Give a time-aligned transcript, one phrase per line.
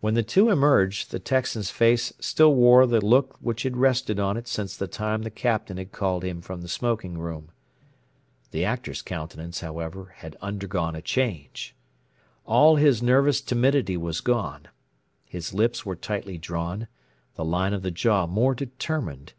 [0.00, 4.36] When the two emerged the Texan's face still wore the look which had rested on
[4.36, 7.52] it since the time the Captain had called him from the smoking room.
[8.50, 11.76] The Actor's countenance, however, had undergone a change.
[12.44, 14.66] All his nervous timidity was gone;
[15.24, 16.88] his lips were tightly drawn,
[17.36, 19.34] the line of the jaw more determined.